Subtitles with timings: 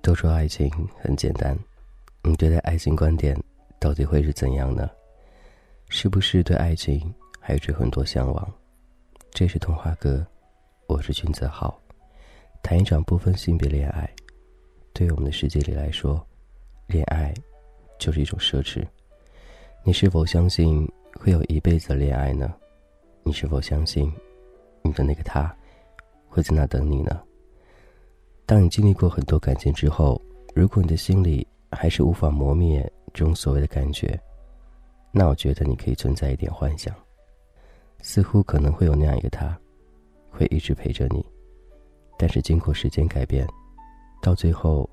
[0.00, 1.56] 都说爱情很简单，
[2.22, 3.40] 你对待爱情观点
[3.78, 4.90] 到底会是怎样呢？
[5.88, 8.52] 是不是对爱情还有着很多向往？
[9.30, 10.26] 这是童话哥，
[10.86, 11.80] 我是君子浩，
[12.62, 14.10] 谈一场不分性别恋爱。
[14.92, 16.22] 对我们的世界里来说，
[16.88, 17.32] 恋爱
[17.98, 18.86] 就是一种奢侈。
[19.84, 22.54] 你是否相信会有一辈子的恋爱呢？
[23.24, 24.12] 你是否相信
[24.80, 25.52] 你的那个他
[26.28, 27.20] 会在那等你呢？
[28.46, 30.22] 当你经历过很多感情之后，
[30.54, 32.80] 如果你的心里还是无法磨灭
[33.12, 34.16] 这种所谓的感觉，
[35.10, 36.94] 那我觉得你可以存在一点幻想，
[38.02, 39.58] 似乎可能会有那样一个他，
[40.30, 41.26] 会一直陪着你。
[42.16, 43.44] 但是经过时间改变，
[44.22, 44.88] 到最后，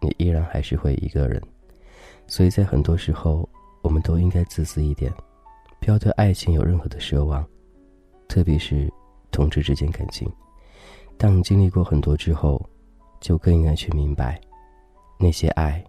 [0.00, 1.38] 你依然还是会一个人。
[2.26, 3.46] 所以在很多时候，
[3.84, 5.12] 我们都应该自私一点，
[5.78, 7.46] 不要对爱情有任何的奢望，
[8.26, 8.90] 特别是
[9.30, 10.26] 同志之间感情。
[11.18, 12.60] 当你经历过很多之后，
[13.20, 14.40] 就更应该去明白，
[15.18, 15.84] 那些爱，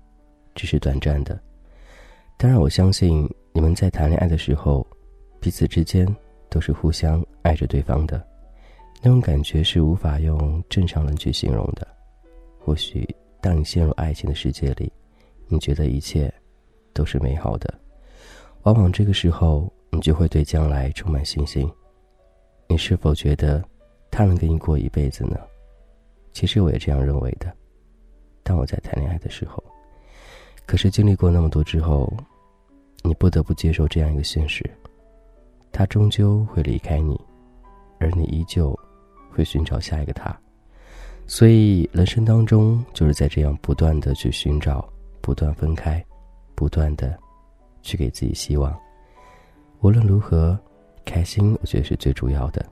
[0.54, 1.42] 只是短暂的。
[2.38, 4.86] 当然，我相信你们在谈恋爱的时候，
[5.40, 6.06] 彼此之间
[6.50, 8.22] 都是互相爱着对方的，
[9.02, 11.88] 那种感觉是无法用正常人去形容的。
[12.59, 13.08] 或许，
[13.42, 14.92] 当你陷入爱情的世界里，
[15.48, 16.32] 你觉得一切
[16.94, 17.74] 都是美好的，
[18.66, 21.72] 往往这个时候，你就会对将来充满信心。
[22.68, 23.64] 你是否觉得？
[24.12, 25.38] 他能跟你过一辈子呢？
[26.32, 27.54] 其实我也这样认为的。
[28.44, 29.62] 当我在谈恋爱的时候，
[30.66, 32.12] 可是经历过那么多之后，
[33.04, 34.64] 你不得不接受这样一个现实：
[35.72, 37.20] 他终究会离开你，
[38.00, 38.74] 而你依旧
[39.30, 40.34] 会寻找下一个他。
[41.28, 44.88] 所以人生当中就是在这样不断的去寻找，
[45.20, 46.02] 不断分开，
[46.56, 47.20] 不断的
[47.86, 48.75] 去给自己希望。
[49.81, 50.58] 无论如何，
[51.05, 52.66] 开心我觉得是最主要的。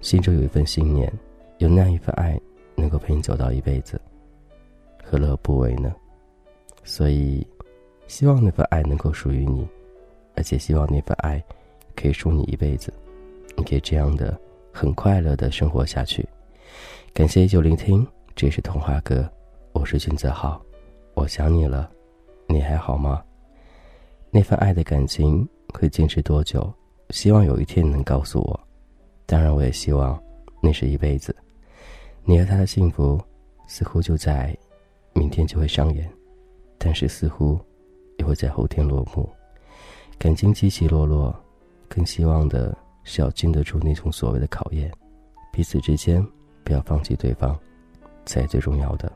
[0.00, 1.10] 心中有一份信念，
[1.58, 2.38] 有那样一份爱，
[2.74, 4.00] 能够陪你走到一辈子，
[5.04, 5.94] 何乐不为呢？
[6.82, 7.46] 所以，
[8.08, 9.64] 希望那份爱能够属于你，
[10.34, 11.40] 而且希望那份爱
[11.94, 12.92] 可以属你一辈子，
[13.56, 14.36] 你可以这样的
[14.72, 16.28] 很快乐的生活下去。
[17.14, 18.04] 感谢依旧聆听，
[18.34, 19.30] 这是童话哥，
[19.72, 20.60] 我是君泽浩，
[21.14, 21.88] 我想你了，
[22.48, 23.22] 你还好吗？
[24.34, 26.72] 那份爱的感情会坚持多久？
[27.10, 28.58] 希望有一天能告诉我。
[29.26, 30.18] 当然，我也希望
[30.62, 31.36] 那是一辈子。
[32.24, 33.20] 你和他的幸福，
[33.66, 34.56] 似乎就在
[35.12, 36.10] 明天就会上演，
[36.78, 37.60] 但是似乎
[38.16, 39.28] 也会在后天落幕。
[40.18, 41.38] 感情起起落落，
[41.86, 44.90] 更希望的是要经得住那种所谓的考验。
[45.52, 46.26] 彼此之间
[46.64, 47.54] 不要放弃对方，
[48.24, 49.12] 才最重要的。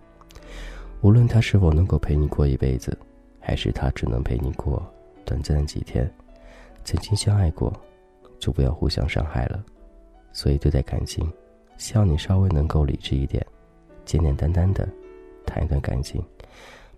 [1.00, 2.94] 无论他是否能够陪你过一辈子，
[3.40, 4.86] 还是他只能陪你过
[5.26, 6.10] 短暂的几天，
[6.84, 7.70] 曾经相爱过，
[8.38, 9.62] 就不要互相伤害了。
[10.32, 11.30] 所以对待感情，
[11.76, 13.44] 希望你稍微能够理智一点，
[14.04, 14.88] 简简单单的
[15.44, 16.22] 谈一段感情，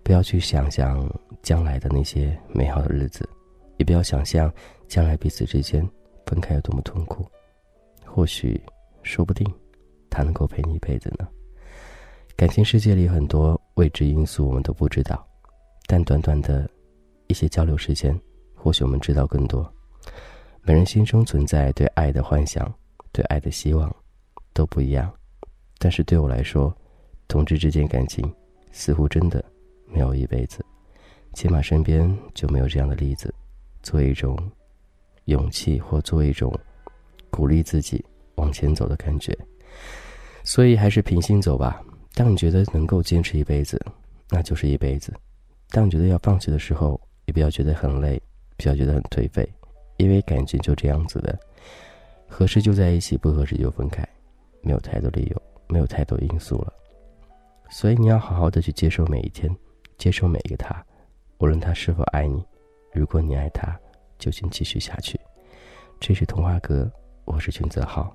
[0.03, 1.09] 不要去想象
[1.41, 3.27] 将来的那些美好的日子，
[3.77, 4.53] 也不要想象
[4.87, 5.85] 将来彼此之间
[6.25, 7.25] 分开有多么痛苦。
[8.05, 8.61] 或许，
[9.03, 9.45] 说不定，
[10.09, 11.27] 他能够陪你一辈子呢。
[12.35, 15.25] 感情世界里很多未知因素我们都不知道，
[15.87, 16.69] 但短短的
[17.29, 18.19] 一些交流时间，
[18.53, 19.73] 或许我们知道更多。
[20.61, 22.69] 每人心中存在对爱的幻想。
[23.11, 23.93] 对爱的希望
[24.53, 25.11] 都不一样，
[25.79, 26.71] 但是对我来说，
[27.27, 28.31] 同志之间感情
[28.71, 29.43] 似乎真的
[29.87, 30.63] 没有一辈子，
[31.33, 33.33] 起码身边就没有这样的例子，
[33.81, 34.37] 作为一种
[35.25, 36.53] 勇气或作为一种
[37.31, 39.35] 鼓励自己往前走的感觉。
[40.43, 41.83] 所以还是平心走吧。
[42.13, 43.83] 当你觉得能够坚持一辈子，
[44.29, 45.11] 那就是一辈子；
[45.71, 48.19] 当你觉得要放弃的时候，也不要觉得很累，
[48.57, 49.47] 不要觉得很颓废，
[49.97, 51.37] 因为感情就这样子的。
[52.27, 54.03] 合适就在一起，不合适就分开，
[54.63, 56.73] 没有太多理由，没有太多因素了。
[57.69, 59.55] 所以你要好好的去接受每一天，
[59.99, 60.83] 接受每一个他，
[61.37, 62.43] 无论他是否爱你。
[62.91, 63.79] 如果你爱他，
[64.17, 65.19] 就请继续下去。
[65.99, 66.91] 这是童话哥，
[67.25, 68.11] 我是君泽浩。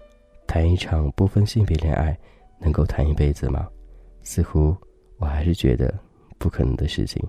[0.49, 2.19] 谈一场不分性别恋爱，
[2.58, 3.69] 能够谈一辈子吗？
[4.25, 4.76] 似乎
[5.19, 5.94] 我还是觉得
[6.37, 7.25] 不可能的事情。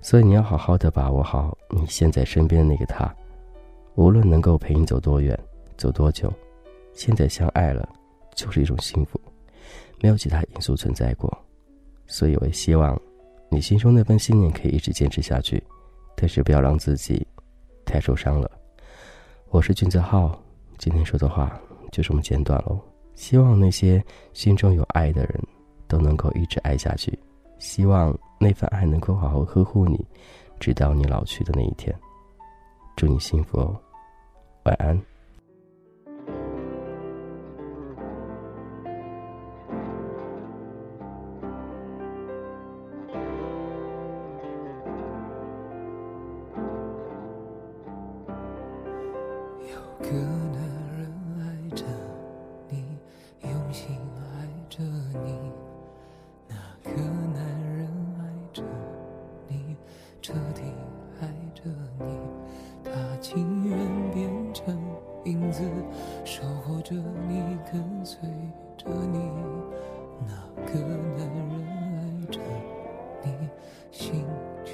[0.00, 3.12] 所以你要好好的把握好你现在身边的那个他，
[3.94, 5.38] 无论能够陪你走多远。
[5.76, 6.32] 走多久？
[6.92, 7.88] 现在相爱了，
[8.36, 9.20] 就是一种幸福，
[10.00, 11.36] 没有其他因素存在过。
[12.06, 12.96] 所以，我也希望
[13.50, 15.60] 你心中那份信念可以一直坚持下去，
[16.14, 17.26] 但是不要让自己
[17.84, 18.48] 太受伤了。
[19.48, 20.40] 我是君泽浩，
[20.78, 22.78] 今天说的话就这么简短喽。
[23.16, 24.00] 希望那些
[24.32, 25.42] 心中有爱的人
[25.88, 27.18] 都能够一直爱下去，
[27.58, 30.06] 希望那份爱能够好好呵护你，
[30.60, 31.98] 直到你老去的那一天。
[32.94, 33.74] 祝你幸福哦，
[34.64, 35.13] 晚安。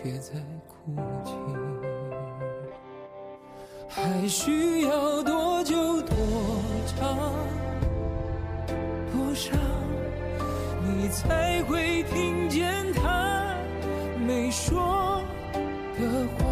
[0.03, 0.33] 却在
[0.67, 1.33] 哭泣。
[3.89, 6.17] 还需要多久多
[6.87, 7.19] 长
[9.13, 9.59] 多伤，
[10.83, 13.55] 你才会听见他
[14.27, 15.21] 没说
[15.99, 16.45] 的话？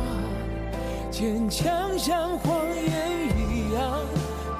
[1.11, 4.01] 坚强像谎言一样，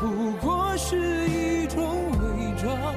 [0.01, 2.95] 不过是一种伪装。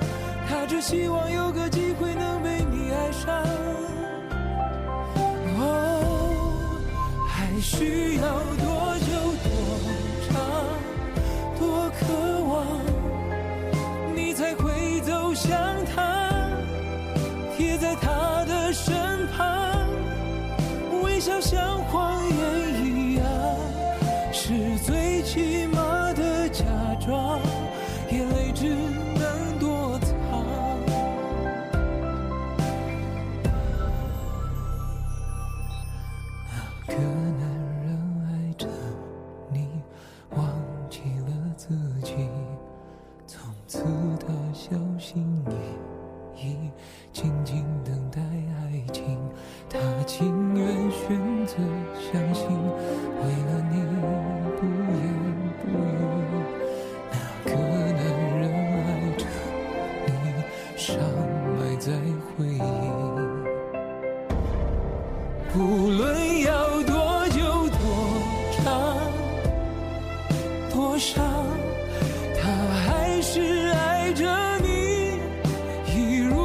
[0.47, 3.43] 他只希望有个机会能被你爱上。
[7.61, 9.10] 需要多久
[66.39, 67.79] 要多久多
[68.57, 68.63] 长
[70.73, 71.23] 多伤，
[72.41, 72.49] 他
[72.85, 74.25] 还是爱着
[74.59, 75.19] 你，
[75.93, 76.35] 一如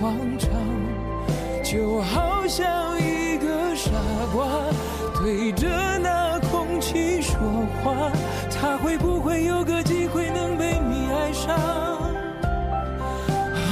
[0.00, 0.50] 往常，
[1.62, 3.90] 就好像一个傻
[4.32, 4.46] 瓜
[5.20, 7.38] 对着那空气说
[7.84, 8.10] 话，
[8.50, 11.56] 他会不会有个机会能被你爱上？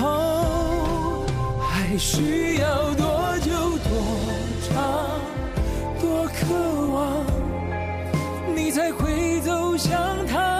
[0.03, 1.27] 哦，
[1.61, 3.05] 还需要多
[4.73, 4.77] 他
[6.01, 6.55] 多渴
[6.95, 7.25] 望，
[8.55, 10.60] 你才会走向他，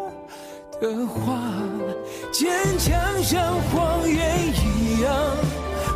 [0.81, 1.39] 的话？
[2.31, 5.13] 坚强像谎言一样，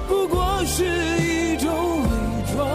[0.08, 2.08] 不过是一种伪
[2.54, 2.70] 装。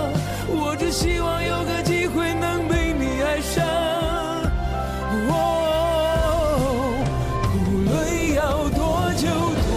[0.49, 3.64] 我只希望有个机会能被你爱上。
[5.31, 5.38] 哦，
[7.55, 8.81] 无论要多
[9.14, 9.29] 久
[9.62, 9.71] 多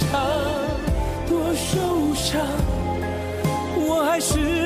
[0.00, 0.08] 长
[1.28, 2.40] 多受伤，
[3.76, 4.57] 我还是